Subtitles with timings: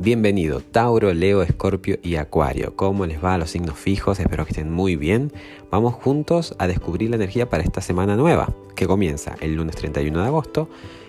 [0.00, 2.76] Bienvenido, Tauro, Leo, Escorpio y Acuario.
[2.76, 4.20] ¿Cómo les va a los signos fijos?
[4.20, 5.32] Espero que estén muy bien.
[5.72, 10.20] Vamos juntos a descubrir la energía para esta semana nueva, que comienza el lunes 31
[10.20, 10.68] de agosto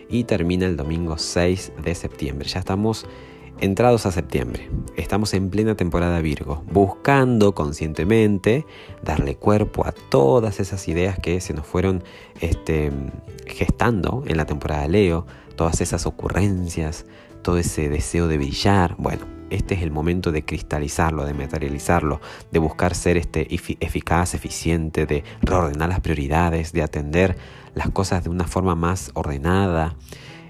[0.09, 2.49] y termina el domingo 6 de septiembre.
[2.49, 3.05] Ya estamos
[3.61, 4.71] entrados a septiembre.
[4.95, 8.65] Estamos en plena temporada Virgo, buscando conscientemente
[9.03, 12.03] darle cuerpo a todas esas ideas que se nos fueron
[12.41, 12.91] este,
[13.45, 15.27] gestando en la temporada Leo,
[15.59, 17.05] todas esas ocurrencias,
[17.41, 22.59] todo ese deseo de brillar, bueno, este es el momento de cristalizarlo, de materializarlo, de
[22.59, 27.35] buscar ser este eficaz, eficiente, de reordenar las prioridades, de atender
[27.75, 29.97] las cosas de una forma más ordenada,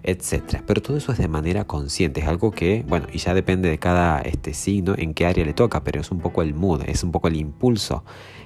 [0.03, 0.61] etc.
[0.67, 3.79] Pero todo eso es de manera consciente, es algo que, bueno, y ya depende de
[3.79, 7.03] cada este signo en qué área le toca, pero es un poco el mood, es
[7.03, 8.03] un poco el impulso,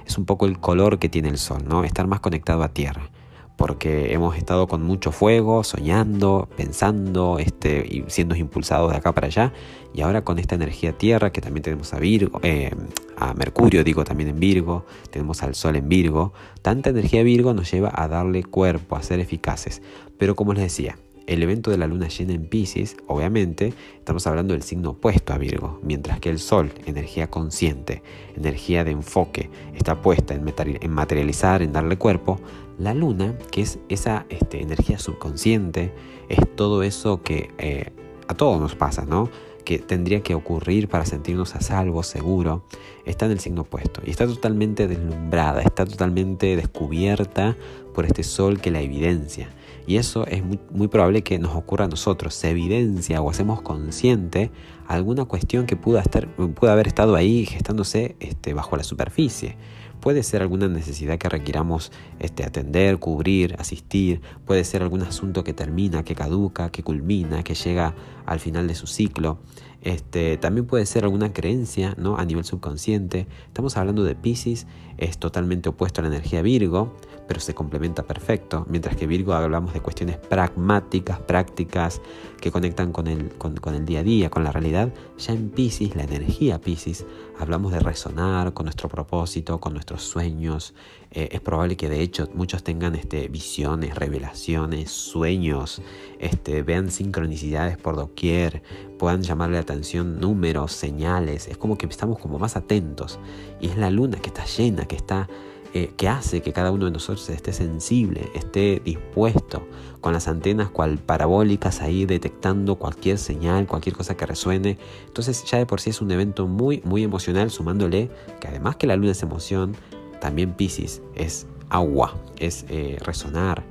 [0.07, 1.83] es un poco el color que tiene el sol, ¿no?
[1.83, 3.11] Estar más conectado a tierra
[3.55, 9.53] porque hemos estado con mucho fuego, soñando, pensando, este, siendo impulsados de acá para allá,
[9.93, 12.71] y ahora con esta energía tierra que también tenemos a Virgo, eh,
[13.17, 17.71] a Mercurio digo también en Virgo, tenemos al Sol en Virgo, tanta energía Virgo nos
[17.71, 19.81] lleva a darle cuerpo, a ser eficaces,
[20.17, 24.53] pero como les decía, el evento de la luna llena en Pisces, obviamente, estamos hablando
[24.53, 28.03] del signo opuesto a Virgo, mientras que el Sol, energía consciente,
[28.35, 32.41] energía de enfoque, está puesta en materializar, en darle cuerpo,
[32.77, 35.93] la luna, que es esa este, energía subconsciente,
[36.29, 37.91] es todo eso que eh,
[38.27, 39.29] a todos nos pasa, ¿no?
[39.63, 42.65] que tendría que ocurrir para sentirnos a salvo, seguro,
[43.05, 47.57] está en el signo opuesto y está totalmente deslumbrada, está totalmente descubierta
[47.93, 49.49] por este sol que la evidencia.
[49.85, 54.49] Y eso es muy, probable que nos ocurra a nosotros, se evidencia o hacemos consciente
[54.87, 56.29] alguna cuestión que pudo, estar,
[56.61, 59.57] haber estado ahí gestándose este, bajo la superficie.
[60.03, 64.19] Puede ser alguna necesidad que requiramos este, atender, cubrir, asistir.
[64.45, 67.95] Puede ser algún asunto que termina, que caduca, que culmina, que llega
[68.25, 69.39] al final de su ciclo.
[69.81, 72.17] Este, también puede ser alguna creencia ¿no?
[72.17, 73.27] a nivel subconsciente.
[73.47, 74.67] Estamos hablando de Pisces,
[74.97, 76.95] es totalmente opuesto a la energía Virgo
[77.27, 78.65] pero se complementa perfecto.
[78.69, 82.01] Mientras que Virgo hablamos de cuestiones pragmáticas, prácticas,
[82.41, 84.93] que conectan con el, con, el día a día, con la realidad.
[85.17, 87.05] Ya en Pisces, la energía Pisces,
[87.39, 90.73] hablamos de resonar con nuestro propósito, con nuestros sueños.
[91.11, 95.81] Eh, es probable que de hecho muchos tengan este, visiones, revelaciones, sueños,
[96.19, 98.61] este, vean sincronicidades por doquier,
[98.99, 101.47] puedan llamarle la atención números, señales.
[101.47, 103.19] Es como que estamos como más atentos.
[103.61, 105.27] Y es la luna que está llena, que está
[105.75, 109.67] eh, que hace que cada uno de nosotros esté sensible, esté dispuesto,
[110.01, 114.77] con las antenas cual parabólicas ahí detectando cualquier señal, cualquier cosa que resuene.
[115.07, 118.85] Entonces ya de por sí es un evento muy, muy emocional, sumándole que además que
[118.85, 119.75] la luna es emoción,
[120.21, 123.63] también Pisces es agua, es eh, resonar,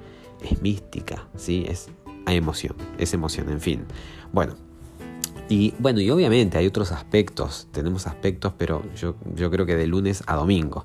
[0.42, 1.64] es mística, ¿sí?
[1.68, 1.88] es
[2.26, 3.84] hay emoción, es emoción, en fin.
[4.32, 4.54] Bueno,
[5.52, 9.86] y bueno, y obviamente hay otros aspectos, tenemos aspectos, pero yo, yo creo que de
[9.86, 10.82] lunes a domingo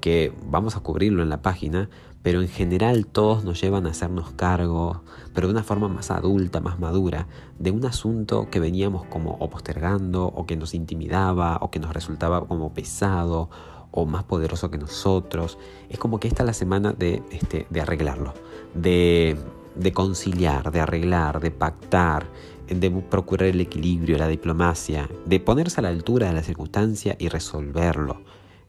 [0.00, 1.88] que vamos a cubrirlo en la página,
[2.20, 6.60] pero en general todos nos llevan a hacernos cargo, pero de una forma más adulta,
[6.60, 7.28] más madura,
[7.60, 11.94] de un asunto que veníamos como o postergando, o que nos intimidaba, o que nos
[11.94, 13.50] resultaba como pesado,
[13.92, 15.58] o más poderoso que nosotros.
[15.90, 18.34] Es como que esta es la semana de, este, de arreglarlo,
[18.74, 19.36] de,
[19.74, 22.26] de conciliar, de arreglar, de pactar,
[22.68, 27.28] de procurar el equilibrio, la diplomacia, de ponerse a la altura de la circunstancia y
[27.28, 28.22] resolverlo.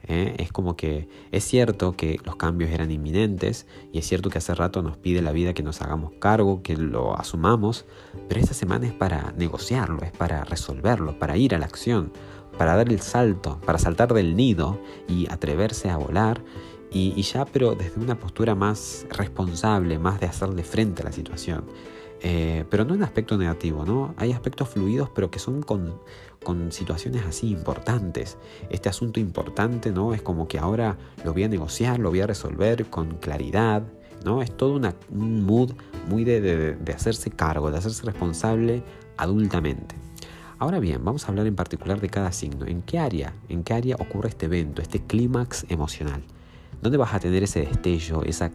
[0.04, 0.36] ¿eh?
[0.38, 4.56] Es como que es cierto que los cambios eran inminentes y es cierto que hace
[4.56, 7.86] rato nos pide la vida que nos hagamos cargo, que lo asumamos,
[8.28, 12.12] pero esta semana es para negociarlo, es para resolverlo, para ir a la acción,
[12.58, 16.42] para dar el salto, para saltar del nido y atreverse a volar
[16.92, 21.66] y, ya pero desde una postura más responsable, más de hacerle frente a la situación.
[22.22, 24.14] Eh, pero no en aspecto negativo, ¿no?
[24.18, 26.00] Hay aspectos fluidos, pero que son con,
[26.44, 28.38] con situaciones así importantes.
[28.70, 30.14] Este asunto importante, ¿no?
[30.14, 33.84] Es como que ahora lo voy a negociar, lo voy a resolver con claridad,
[34.26, 34.42] ¿no?
[34.42, 35.72] Es todo un mood
[36.10, 36.42] muy de,
[36.76, 38.84] de, hacerse cargo, de hacerse responsable
[39.16, 39.96] adultamente.
[40.58, 42.66] Ahora bien, vamos a hablar en particular de cada signo.
[42.66, 43.34] ¿En qué área?
[43.48, 46.22] ¿En qué área ocurre este evento, este clímax emocional?
[46.82, 48.52] ¿Dónde vas a tener ese destello, esa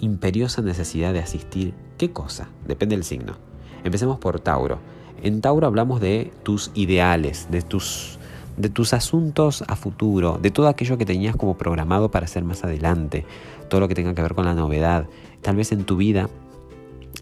[0.00, 1.74] imperiosa necesidad de asistir?
[1.98, 2.48] ¿Qué cosa?
[2.66, 3.34] Depende del signo.
[3.82, 4.78] Empecemos por Tauro.
[5.22, 8.18] En Tauro hablamos de tus ideales, de tus,
[8.56, 12.62] de tus asuntos a futuro, de todo aquello que tenías como programado para hacer más
[12.62, 13.24] adelante,
[13.68, 15.08] todo lo que tenga que ver con la novedad.
[15.42, 16.28] Tal vez en tu vida,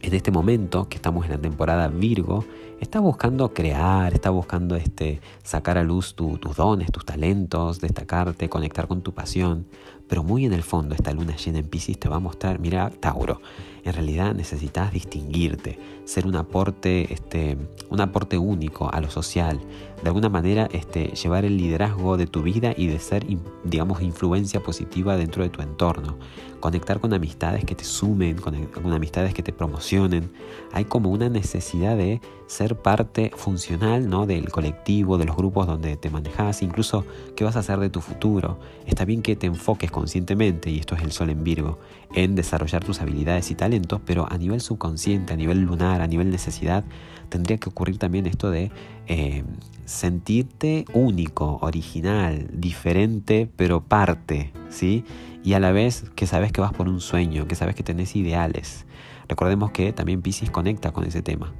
[0.02, 2.44] en este momento, que estamos en la temporada Virgo,
[2.80, 8.88] estás buscando crear, estás buscando este, sacar a luz tus dones, tus talentos, destacarte, conectar
[8.88, 9.66] con tu pasión.
[10.12, 12.90] Pero muy en el fondo esta luna llena en Pisces te va a mostrar, mira,
[12.90, 13.40] Tauro,
[13.82, 17.56] en realidad necesitas distinguirte, ser un aporte, este,
[17.88, 19.58] un aporte único a lo social,
[20.02, 23.24] de alguna manera este, llevar el liderazgo de tu vida y de ser,
[23.64, 26.18] digamos, influencia positiva dentro de tu entorno,
[26.60, 30.30] conectar con amistades que te sumen, con, con amistades que te promocionen.
[30.72, 34.26] Hay como una necesidad de ser parte funcional ¿no?
[34.26, 37.04] del colectivo, de los grupos donde te manejas, incluso
[37.34, 38.58] qué vas a hacer de tu futuro.
[38.86, 41.78] Está bien que te enfoques conscientemente, y esto es el sol en Virgo,
[42.12, 46.28] en desarrollar tus habilidades y talentos, pero a nivel subconsciente, a nivel lunar, a nivel
[46.28, 46.82] necesidad,
[47.28, 48.72] tendría que ocurrir también esto de
[49.06, 49.44] eh,
[49.84, 55.04] sentirte único, original, diferente, pero parte, ¿sí?
[55.44, 58.16] Y a la vez que sabes que vas por un sueño, que sabes que tenés
[58.16, 58.86] ideales.
[59.28, 61.52] Recordemos que también Pisces conecta con ese tema.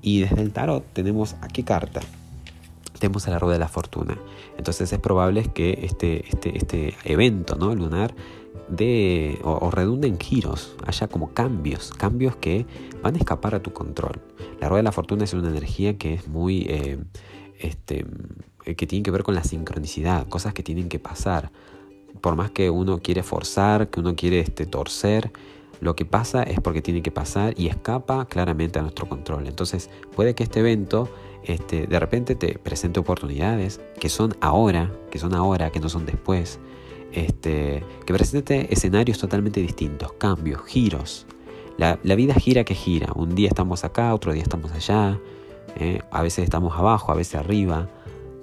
[0.00, 2.00] Y desde el tarot tenemos a qué carta?
[2.98, 4.18] Tenemos a la rueda de la fortuna.
[4.56, 7.74] Entonces es probable que este, este, este evento ¿no?
[7.74, 8.14] lunar
[8.68, 12.66] de, o, redunde en giros, haya como cambios, cambios que
[13.02, 14.20] van a escapar a tu control.
[14.60, 16.98] La rueda de la fortuna es una energía que es muy, eh,
[17.58, 18.06] este,
[18.64, 21.50] que tiene que ver con la sincronicidad, cosas que tienen que pasar.
[22.20, 25.32] Por más que uno quiere forzar, que uno quiere este, torcer,
[25.80, 29.48] lo que pasa es porque tiene que pasar y escapa claramente a nuestro control.
[29.48, 31.08] Entonces puede que este evento
[31.44, 36.06] este, de repente te presente oportunidades que son ahora, que son ahora, que no son
[36.06, 36.60] después.
[37.12, 41.26] Este, que presente escenarios totalmente distintos, cambios, giros.
[41.76, 43.12] La, vida gira que gira.
[43.14, 45.18] Un día estamos acá, otro día estamos allá.
[45.76, 46.00] ¿eh?
[46.10, 47.88] A veces estamos abajo, a veces arriba.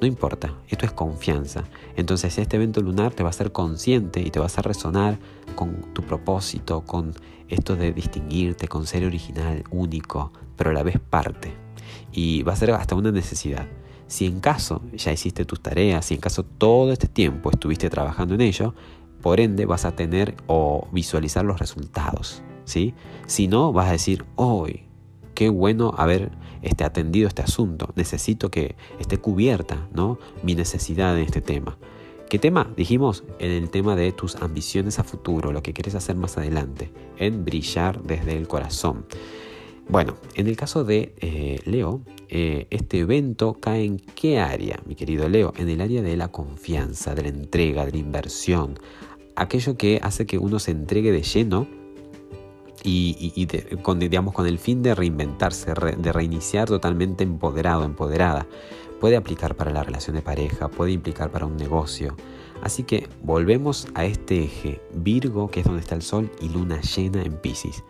[0.01, 1.63] No importa, esto es confianza.
[1.95, 5.19] Entonces este evento lunar te va a hacer consciente y te va a hacer resonar
[5.55, 7.13] con tu propósito, con
[7.49, 11.68] esto de distinguirte, con ser original, único, pero a la vez parte.
[12.11, 13.67] Y va a ser hasta una necesidad.
[14.07, 18.33] Si en caso ya hiciste tus tareas, si en caso todo este tiempo estuviste trabajando
[18.33, 18.73] en ello,
[19.21, 22.41] por ende vas a tener o visualizar los resultados.
[22.65, 22.93] ¿sí?
[23.27, 24.85] Si no, vas a decir, hoy,
[25.35, 26.31] qué bueno haber
[26.61, 30.19] esté atendido este asunto, necesito que esté cubierta ¿no?
[30.43, 31.77] mi necesidad en este tema.
[32.29, 32.71] ¿Qué tema?
[32.77, 36.91] Dijimos en el tema de tus ambiciones a futuro, lo que quieres hacer más adelante,
[37.17, 39.05] en brillar desde el corazón.
[39.89, 44.93] Bueno, en el caso de eh, Leo, eh, este evento cae en qué área, mi
[44.93, 45.51] querido Leo?
[45.57, 48.77] En el área de la confianza, de la entrega, de la inversión,
[49.35, 51.67] aquello que hace que uno se entregue de lleno
[52.83, 53.47] y,
[53.81, 58.45] con, digamos, con el fin de reinventarse, de reiniciar totalmente empoderado, empoderada.
[58.99, 62.15] Puede aplicar para la relación de pareja, puede implicar para un negocio.
[62.61, 66.79] Así que volvemos a este eje, Virgo, que es donde está el Sol, y Luna
[66.81, 67.83] llena en Pisces.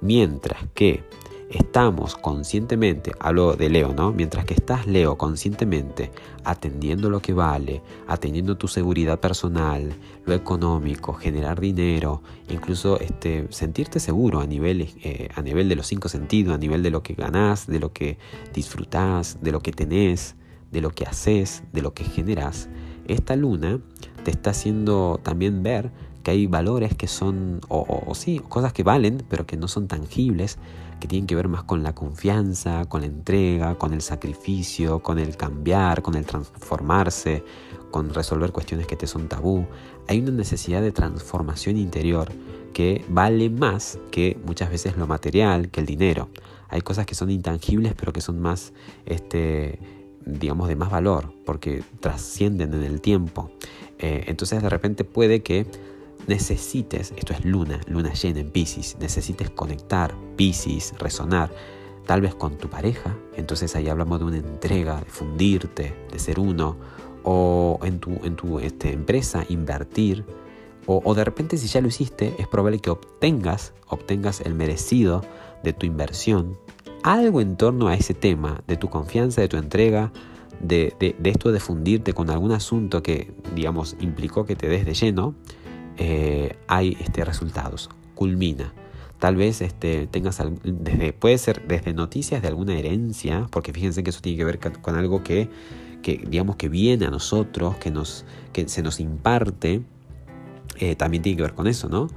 [0.00, 1.04] Mientras que
[1.52, 4.12] estamos conscientemente, hablo de Leo, ¿no?
[4.12, 6.10] Mientras que estás, Leo, conscientemente
[6.44, 9.92] atendiendo lo que vale, atendiendo tu seguridad personal,
[10.26, 15.86] lo económico, generar dinero, incluso este, sentirte seguro a nivel, eh, a nivel de los
[15.86, 18.18] cinco sentidos, a nivel de lo que ganás, de lo que
[18.52, 20.36] disfrutás, de lo que tenés,
[20.70, 22.68] de lo que haces, de lo que generas,
[23.06, 23.80] esta luna
[24.24, 25.90] te está haciendo también ver
[26.22, 30.58] que hay valores que son, o, sí, cosas que valen, pero que no son tangibles,
[31.02, 35.18] que tienen que ver más con la confianza, con la entrega, con el sacrificio, con
[35.18, 37.42] el cambiar, con el transformarse,
[37.90, 39.66] con resolver cuestiones que te son tabú.
[40.06, 42.30] Hay una necesidad de transformación interior
[42.72, 46.28] que vale más que muchas veces lo material, que el dinero.
[46.68, 48.72] Hay cosas que son intangibles, pero que son más,
[49.04, 49.80] este,
[50.24, 53.50] digamos, de más valor, porque trascienden en el tiempo.
[53.98, 55.66] Eh, entonces de repente puede que
[56.26, 61.50] necesites, esto es luna, luna llena en Pisces, necesites conectar Pisces, resonar,
[62.06, 66.40] tal vez con tu pareja, entonces ahí hablamos de una entrega, de fundirte, de ser
[66.40, 66.76] uno,
[67.22, 70.24] o en tu, en tu este, empresa invertir,
[70.84, 75.22] o, de repente si ya lo hiciste, es probable que obtengas, obtengas el merecido
[75.62, 76.58] de tu inversión,
[77.04, 80.12] algo en torno a ese tema, de tu confianza, de tu entrega,
[80.60, 84.84] de, de, de esto de fundirte con algún asunto que, digamos, implicó que te des
[84.84, 85.36] de lleno,
[85.98, 88.72] eh, hay este, resultados, culmina.
[89.18, 94.10] Tal vez este, tengas, desde, puede ser desde noticias de alguna herencia, porque fíjense que
[94.10, 95.48] eso tiene que ver con algo que,
[96.02, 99.82] que digamos que viene a nosotros, que, nos, que se nos imparte,
[100.78, 102.08] eh, también tiene que ver con eso, ¿no?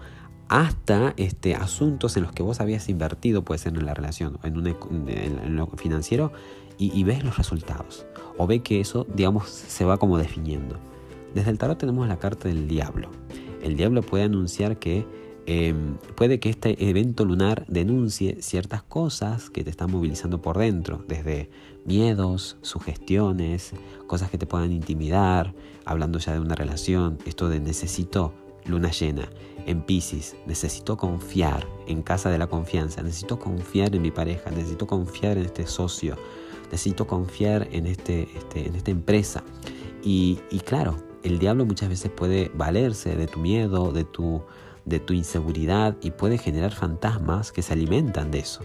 [0.47, 4.57] Hasta este, asuntos en los que vos habías invertido, puede ser en la relación, en,
[4.57, 4.67] un,
[5.07, 6.31] en lo financiero,
[6.77, 8.05] y, y ves los resultados.
[8.37, 10.77] O ve que eso, digamos, se va como definiendo.
[11.35, 13.09] Desde el tarot tenemos la carta del diablo
[13.65, 15.07] el diablo puede anunciar que
[15.47, 21.03] em, puede que este evento lunar denuncie ciertas cosas que te están movilizando por dentro,
[21.07, 21.49] desde
[21.83, 23.73] miedos, sugestiones,
[24.05, 28.33] cosas que te puedan intimidar, hablando ya de una relación, esto de necesito
[28.65, 29.29] luna llena.
[29.65, 34.85] En Pisces, necesito confiar en casa de la confianza, necesito confiar en mi pareja, necesito
[34.85, 36.17] confiar en este socio,
[36.71, 39.43] necesito confiar en, este, este en esta empresa.
[40.03, 44.43] Y, y claro, el diablo muchas veces puede valerse de tu miedo, de tu,
[44.85, 48.61] de tu inseguridad y puede generar fantasmas que se alimentan de eso.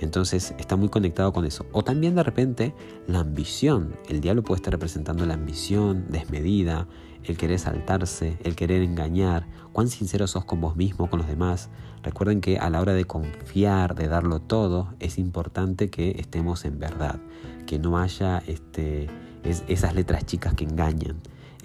[0.00, 1.66] Entonces está muy conectado con eso.
[1.72, 2.72] O también de repente
[3.08, 3.96] la ambición.
[4.08, 6.86] El diablo puede estar representando la ambición desmedida,
[7.24, 9.48] el querer saltarse, el querer engañar.
[9.72, 11.68] Cuán sinceros sos con vos mismo, con los demás.
[12.04, 16.78] Recuerden que a la hora de confiar, de darlo todo, es importante que estemos en
[16.78, 17.18] verdad,
[17.66, 19.08] que no haya este,
[19.42, 21.16] esas letras chicas que engañan.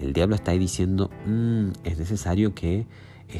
[0.04, 2.86] El diablo está ahí diciendo, mm, es necesario que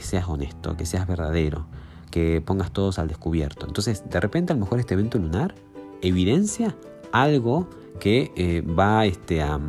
[0.00, 1.66] seas honesto, que seas verdadero,
[2.10, 3.66] que pongas todos al descubierto.
[3.66, 5.54] Entonces, de repente a lo mejor este evento lunar
[6.00, 6.74] evidencia
[7.12, 7.68] algo
[8.00, 9.60] que eh, va este, a,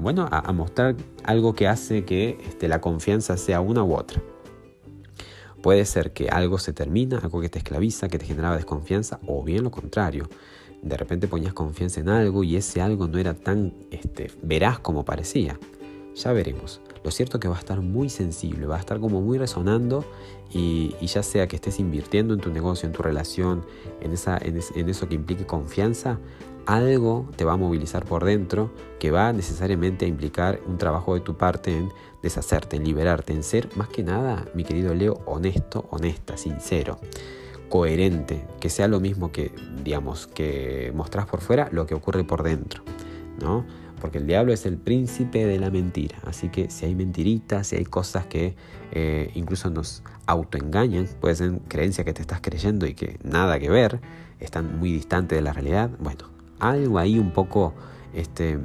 [0.00, 4.22] bueno, a, mostrar algo que hace que este, la confianza sea una u otra.
[5.62, 9.42] Puede ser que algo se termina, algo que te esclaviza, que te generaba desconfianza, o
[9.42, 10.28] bien lo contrario.
[10.82, 15.04] De repente ponías confianza en algo y ese algo no era tan este, veraz como
[15.04, 15.58] parecía.
[16.14, 16.80] Ya veremos.
[17.02, 20.04] Lo cierto es que va a estar muy sensible, va a estar como muy resonando
[20.52, 23.64] y, ya sea que estés invirtiendo en tu negocio, en tu relación,
[24.00, 26.18] en, esa, en, eso que implique confianza,
[26.66, 31.20] algo te va a movilizar por dentro que va necesariamente a implicar un trabajo de
[31.20, 31.88] tu parte en
[32.22, 36.98] deshacerte, en liberarte, en ser más que nada, mi querido Leo, honesto, honesta, sincero,
[37.70, 39.52] coherente, que sea lo mismo que,
[39.82, 42.82] digamos, que mostrás por fuera lo que ocurre por dentro,
[43.40, 43.64] ¿no?
[44.00, 46.16] Porque el diablo es el príncipe de la mentira.
[46.24, 48.54] Así que si hay mentiritas, si hay cosas que
[48.92, 53.70] eh, incluso nos autoengañan, puede ser creencias que te estás creyendo y que nada que
[53.70, 54.00] ver,
[54.40, 57.74] están muy distantes de la realidad, bueno, algo ahí un poco,
[58.14, 58.58] este,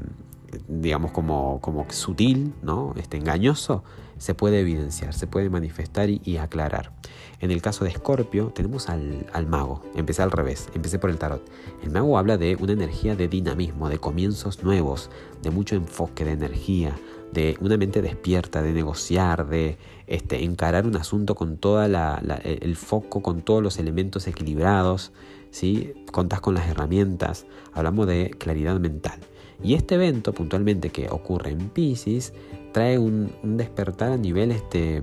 [0.67, 2.93] digamos, como, como sutil, ¿no?
[2.97, 3.83] Este, engañoso,
[4.17, 6.91] se puede evidenciar, se puede manifestar y, aclarar.
[7.39, 9.83] En el caso de Escorpio tenemos al, al, mago.
[9.95, 11.43] Empecé al revés, empecé por el tarot.
[11.83, 15.09] El mago habla de una energía de dinamismo, de comienzos nuevos,
[15.41, 16.95] de mucho enfoque, de energía,
[17.33, 23.21] de una mente despierta, de negociar, de este, encarar un asunto con todo el foco,
[23.21, 25.11] con todos los elementos equilibrados.
[25.51, 25.93] ¿sí?
[26.11, 29.19] Contás con las herramientas, hablamos de claridad mental.
[29.63, 32.33] Y este evento puntualmente que ocurre en Pisces
[32.71, 35.01] trae un, despertar a nivel, este,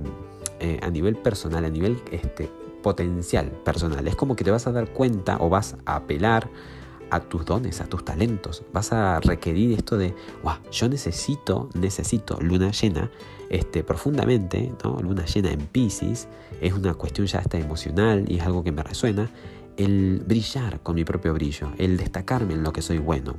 [0.60, 2.50] eh, a nivel personal, a nivel este,
[2.82, 4.06] potencial personal.
[4.06, 6.50] Es como que te vas a dar cuenta o vas a apelar
[7.10, 8.62] a tus dones, a tus talentos.
[8.72, 13.10] Vas a requerir esto de, wow, yo necesito, necesito luna llena,
[13.50, 14.98] este, profundamente, ¿no?
[15.00, 16.28] luna llena en Pisces,
[16.60, 19.30] es una cuestión ya hasta emocional y es algo que me resuena,
[19.76, 23.34] el brillar con mi propio brillo, el destacarme en lo que soy bueno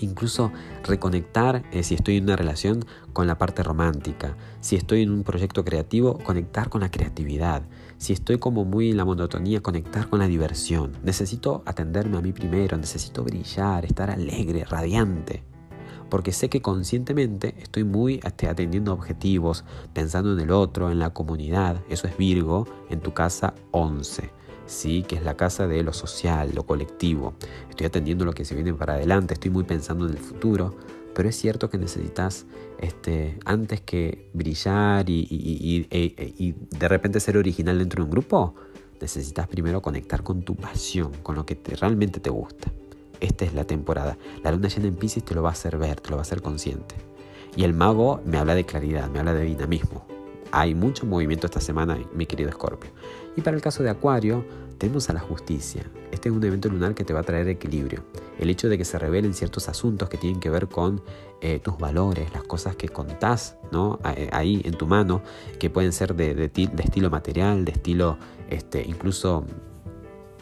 [0.00, 0.52] incluso
[0.84, 5.22] reconectar eh, si estoy en una relación con la parte romántica, si estoy en un
[5.22, 7.62] proyecto creativo, conectar con la creatividad,
[7.98, 10.92] si estoy como muy en la monotonía, conectar con la diversión.
[11.02, 15.42] Necesito atenderme a mí primero, necesito brillar, estar alegre, radiante.
[16.08, 21.10] Porque sé que conscientemente estoy muy este, atendiendo objetivos, pensando en el otro, en la
[21.10, 21.82] comunidad.
[21.88, 25.02] Eso es Virgo en tu casa 11 ¿sí?
[25.02, 27.34] que es la casa de lo social, lo colectivo.
[27.68, 30.74] Estoy atendiendo lo que se viene para adelante, estoy muy pensando en el futuro,
[31.14, 32.46] pero es cierto que necesitas,
[32.78, 38.54] este, antes que brillar y, e, y, de repente ser original dentro de un grupo,
[39.00, 42.70] necesitas primero conectar con tu pasión, con lo que te, realmente te gusta.
[43.18, 44.16] Esta es la temporada.
[44.42, 46.22] La luna llena en Pisces te lo va a hacer ver, te lo va a
[46.22, 46.94] hacer consciente.
[47.56, 50.06] Y el mago me habla de claridad, me habla de dinamismo.
[50.52, 52.90] Hay mucho movimiento esta semana, mi querido Escorpio.
[53.36, 54.44] Y para el caso de Acuario,
[54.78, 55.84] tenemos a la justicia.
[56.10, 58.02] Este es un evento lunar que te va a traer equilibrio.
[58.38, 61.02] El hecho de que se revelen ciertos asuntos que tienen que ver con
[61.42, 63.98] eh, tus valores, las cosas que contás ¿no?
[64.16, 65.22] Eh, ahí en tu mano,
[65.58, 68.16] que pueden ser de, de, de estilo material, de estilo
[68.48, 69.44] este, incluso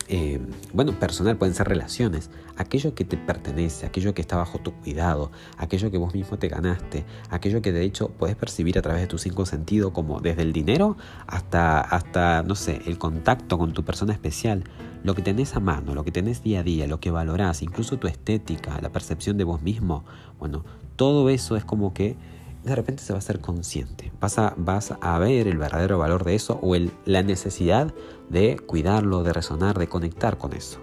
[0.09, 0.41] eh,
[0.73, 5.31] bueno, personal, pueden ser relaciones, aquello que te pertenece, aquello que está bajo tu cuidado,
[5.59, 9.07] aquello que vos mismo te ganaste, aquello que de hecho puedes percibir a través de
[9.07, 10.97] tus cinco sentidos, como desde el dinero
[11.27, 14.65] hasta, hasta, no sé, el contacto con tu persona especial,
[15.05, 17.99] lo que tenés a mano, lo que tenés día a día, lo que valorás, incluso
[17.99, 20.05] tu estética, la percepción de vos mismo,
[20.39, 20.65] bueno,
[20.97, 22.17] todo eso es como que
[22.65, 24.13] de repente se va a ser consciente.
[24.21, 27.95] Vas a, vas a ver el verdadero valor de eso o el, la necesidad
[28.29, 30.79] de cuidarlo, de resonar, de conectar con eso.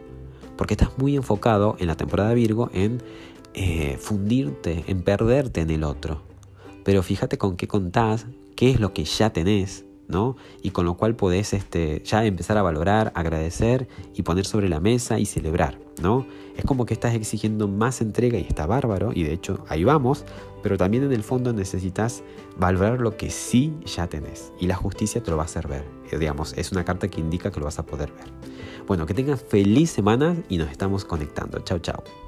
[0.57, 3.01] Porque estás muy enfocado en la temporada Virgo en
[3.53, 6.21] eh, fundirte, en perderte en el otro.
[6.83, 10.35] Pero fíjate con qué contás, qué es lo que ya tenés, ¿no?
[10.61, 14.79] Y con lo cual podés este, ya empezar a valorar, agradecer y poner sobre la
[14.79, 16.25] mesa y celebrar, ¿no?
[16.55, 20.25] Es como que estás exigiendo más entrega y está bárbaro, y de hecho ahí vamos,
[20.63, 22.23] pero también en el fondo necesitas
[22.57, 25.85] valorar lo que sí ya tenés, y la justicia te lo va a hacer ver,
[26.11, 28.55] eh, digamos, es una carta que indica que lo vas a poder ver.
[28.87, 31.59] Bueno, que tengan feliz semana y nos estamos conectando.
[31.59, 32.24] Chao, chao.